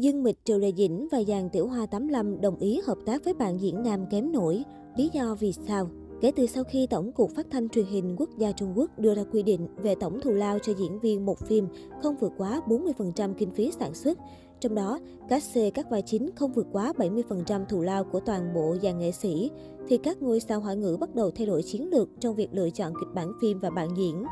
[0.00, 3.34] Dương Mịch Triệu Lệ Dĩnh và dàn Tiểu Hoa 85 đồng ý hợp tác với
[3.34, 4.62] bạn diễn nam kém nổi.
[4.96, 5.90] Lý do vì sao?
[6.20, 9.14] Kể từ sau khi Tổng cục Phát thanh Truyền hình Quốc gia Trung Quốc đưa
[9.14, 11.66] ra quy định về tổng thù lao cho diễn viên một phim
[12.02, 14.18] không vượt quá 40% kinh phí sản xuất,
[14.60, 14.98] trong đó
[15.28, 18.98] các C các vai chính không vượt quá 70% thù lao của toàn bộ dàn
[18.98, 19.50] nghệ sĩ,
[19.88, 22.70] thì các ngôi sao hỏa ngữ bắt đầu thay đổi chiến lược trong việc lựa
[22.70, 24.24] chọn kịch bản phim và bạn diễn.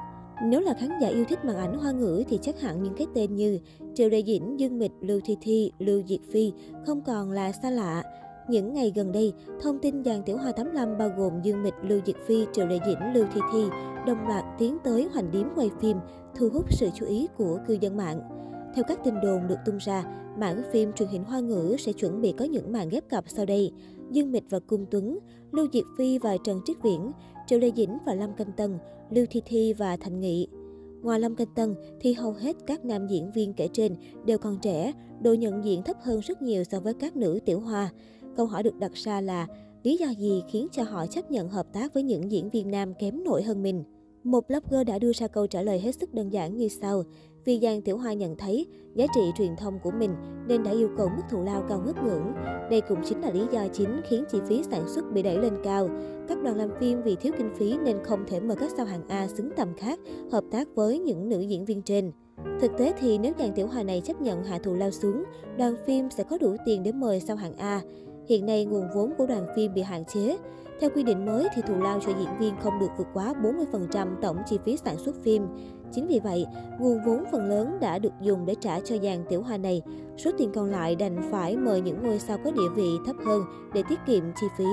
[0.42, 3.06] Nếu là khán giả yêu thích màn ảnh hoa ngữ thì chắc hẳn những cái
[3.14, 3.58] tên như
[3.94, 6.52] Triệu Đại Dĩnh, Dương Mịch, Lưu Thi Thi, Lưu Diệt Phi
[6.86, 8.02] không còn là xa lạ.
[8.48, 9.32] Những ngày gần đây,
[9.62, 12.78] thông tin dàn Tiểu Hoa 85 bao gồm Dương Mịch, Lưu Diệt Phi, Triệu Lệ
[12.86, 13.64] Dĩnh, Lưu Thi Thi
[14.06, 15.96] đồng loạt tiến tới hoành điếm quay phim,
[16.34, 18.20] thu hút sự chú ý của cư dân mạng.
[18.74, 20.04] Theo các tin đồn được tung ra,
[20.38, 23.46] mảng phim truyền hình hoa ngữ sẽ chuẩn bị có những màn ghép cặp sau
[23.46, 23.72] đây.
[24.10, 25.18] Dương Mịch và Cung Tuấn,
[25.52, 27.12] Lưu Diệt Phi và Trần Triết Viễn,
[27.46, 28.78] Triệu Lê Dĩnh và Lâm Canh Tân,
[29.10, 30.48] Lưu Thi Thi và Thành Nghị.
[31.02, 34.58] Ngoài Lâm Canh Tân thì hầu hết các nam diễn viên kể trên đều còn
[34.62, 37.90] trẻ, độ nhận diện thấp hơn rất nhiều so với các nữ tiểu hoa.
[38.36, 39.46] Câu hỏi được đặt ra là
[39.82, 42.94] lý do gì khiến cho họ chấp nhận hợp tác với những diễn viên nam
[42.94, 43.84] kém nổi hơn mình?
[44.24, 47.02] Một blogger đã đưa ra câu trả lời hết sức đơn giản như sau.
[47.46, 50.14] Vì Giang Tiểu Hoa nhận thấy giá trị truyền thông của mình
[50.48, 52.32] nên đã yêu cầu mức thù lao cao ngất ngưỡng.
[52.70, 55.52] Đây cũng chính là lý do chính khiến chi phí sản xuất bị đẩy lên
[55.64, 55.88] cao.
[56.28, 59.08] Các đoàn làm phim vì thiếu kinh phí nên không thể mời các sao hạng
[59.08, 60.00] A xứng tầm khác
[60.32, 62.12] hợp tác với những nữ diễn viên trên.
[62.60, 65.24] Thực tế thì nếu Giang Tiểu Hoa này chấp nhận hạ thù lao xuống,
[65.58, 67.82] đoàn phim sẽ có đủ tiền để mời sao hạng A.
[68.28, 70.36] Hiện nay nguồn vốn của đoàn phim bị hạn chế.
[70.80, 73.34] Theo quy định mới thì thù lao cho diễn viên không được vượt quá
[73.72, 75.46] 40% tổng chi phí sản xuất phim.
[75.92, 76.46] Chính vì vậy,
[76.80, 79.82] nguồn vốn phần lớn đã được dùng để trả cho dàn tiểu hoa này.
[80.18, 83.42] Số tiền còn lại đành phải mời những ngôi sao có địa vị thấp hơn
[83.74, 84.64] để tiết kiệm chi phí.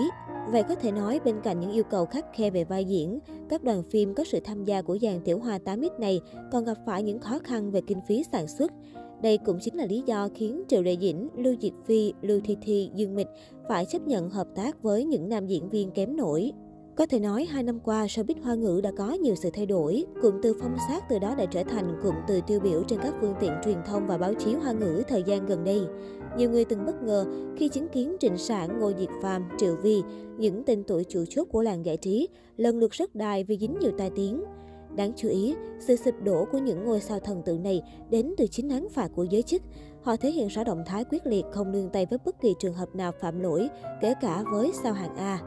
[0.52, 3.64] Vậy có thể nói bên cạnh những yêu cầu khắc khe về vai diễn, các
[3.64, 7.04] đoàn phim có sự tham gia của dàn tiểu hoa 8X này còn gặp phải
[7.04, 8.72] những khó khăn về kinh phí sản xuất.
[9.24, 12.58] Đây cũng chính là lý do khiến Triệu Lệ Dĩnh, Lưu Diệt Phi, Lưu Thi
[12.62, 13.28] Thi, Dương Mịch
[13.70, 16.52] phải chấp nhận hợp tác với những nam diễn viên kém nổi.
[16.96, 20.06] Có thể nói, hai năm qua, showbiz hoa ngữ đã có nhiều sự thay đổi.
[20.22, 23.14] Cụm từ phong sát từ đó đã trở thành cụm từ tiêu biểu trên các
[23.22, 25.82] phương tiện truyền thông và báo chí hoa ngữ thời gian gần đây.
[26.38, 27.26] Nhiều người từng bất ngờ
[27.58, 30.02] khi chứng kiến Trịnh Sản, Ngô Diệt Phàm, Triệu Vi,
[30.38, 33.80] những tên tuổi chủ chốt của làng giải trí, lần lượt rất đài vì dính
[33.80, 34.44] nhiều tai tiếng.
[34.96, 38.48] Đáng chú ý, sự sụp đổ của những ngôi sao thần tượng này đến từ
[38.48, 39.62] chính án phạt của giới chức.
[40.02, 42.74] Họ thể hiện rõ động thái quyết liệt không nương tay với bất kỳ trường
[42.74, 43.70] hợp nào phạm lỗi,
[44.02, 45.40] kể cả với sao hạng A.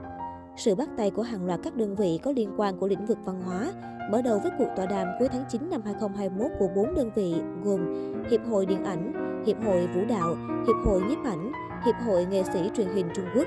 [0.57, 3.19] Sự bắt tay của hàng loạt các đơn vị có liên quan của lĩnh vực
[3.25, 3.73] văn hóa,
[4.11, 7.35] mở đầu với cuộc tọa đàm cuối tháng 9 năm 2021 của 4 đơn vị
[7.65, 7.81] gồm
[8.31, 9.13] Hiệp hội Điện ảnh,
[9.47, 10.37] Hiệp hội Vũ đạo,
[10.67, 11.53] Hiệp hội Nhiếp ảnh,
[11.85, 13.47] Hiệp hội Nghệ sĩ truyền hình Trung Quốc.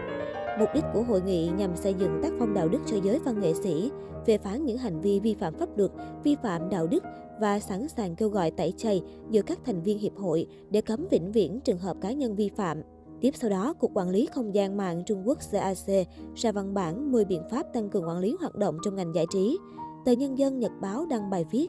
[0.60, 3.40] Mục đích của hội nghị nhằm xây dựng tác phong đạo đức cho giới văn
[3.40, 3.92] nghệ sĩ,
[4.28, 5.92] phê phán những hành vi vi phạm pháp luật,
[6.24, 7.04] vi phạm đạo đức
[7.40, 11.08] và sẵn sàng kêu gọi tẩy chay giữa các thành viên hiệp hội để cấm
[11.12, 12.82] vĩnh viễn trường hợp cá nhân vi phạm.
[13.22, 17.12] Tiếp sau đó, Cục Quản lý Không gian mạng Trung Quốc CAC ra văn bản
[17.12, 19.58] 10 biện pháp tăng cường quản lý hoạt động trong ngành giải trí.
[20.06, 21.68] Tờ Nhân dân Nhật Báo đăng bài viết,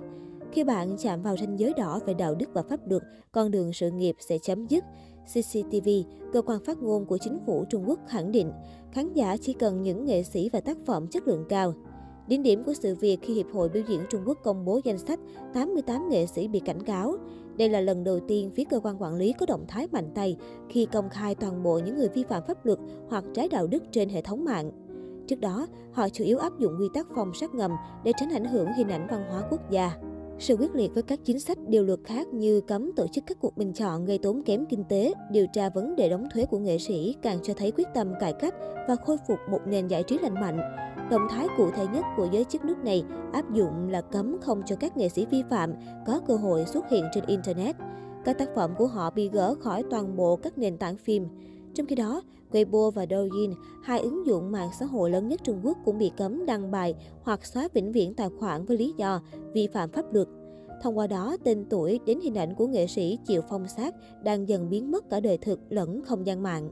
[0.52, 3.02] khi bạn chạm vào ranh giới đỏ về đạo đức và pháp luật,
[3.32, 4.84] con đường sự nghiệp sẽ chấm dứt.
[5.24, 5.88] CCTV,
[6.32, 8.52] cơ quan phát ngôn của chính phủ Trung Quốc khẳng định,
[8.92, 11.74] khán giả chỉ cần những nghệ sĩ và tác phẩm chất lượng cao.
[12.28, 14.98] Đỉnh điểm của sự việc khi Hiệp hội Biểu diễn Trung Quốc công bố danh
[14.98, 15.20] sách
[15.54, 17.16] 88 nghệ sĩ bị cảnh cáo.
[17.56, 20.36] Đây là lần đầu tiên phía cơ quan quản lý có động thái mạnh tay
[20.68, 22.78] khi công khai toàn bộ những người vi phạm pháp luật
[23.08, 24.72] hoặc trái đạo đức trên hệ thống mạng.
[25.26, 27.70] Trước đó, họ chủ yếu áp dụng quy tắc phòng sát ngầm
[28.04, 29.92] để tránh ảnh hưởng hình ảnh văn hóa quốc gia.
[30.40, 33.36] Sự quyết liệt với các chính sách điều luật khác như cấm tổ chức các
[33.40, 36.58] cuộc bình chọn gây tốn kém kinh tế, điều tra vấn đề đóng thuế của
[36.58, 38.54] nghệ sĩ càng cho thấy quyết tâm cải cách
[38.88, 40.60] và khôi phục một nền giải trí lành mạnh.
[41.10, 44.62] Động thái cụ thể nhất của giới chức nước này áp dụng là cấm không
[44.66, 45.72] cho các nghệ sĩ vi phạm
[46.06, 47.76] có cơ hội xuất hiện trên Internet.
[48.24, 51.26] Các tác phẩm của họ bị gỡ khỏi toàn bộ các nền tảng phim.
[51.74, 52.22] Trong khi đó,
[52.52, 53.50] Weibo và Douyin,
[53.82, 56.94] hai ứng dụng mạng xã hội lớn nhất Trung Quốc cũng bị cấm đăng bài
[57.22, 59.20] hoặc xóa vĩnh viễn tài khoản với lý do
[59.54, 60.28] vi phạm pháp luật.
[60.82, 64.48] Thông qua đó, tên tuổi đến hình ảnh của nghệ sĩ chịu phong sát đang
[64.48, 66.70] dần biến mất cả đời thực lẫn không gian mạng.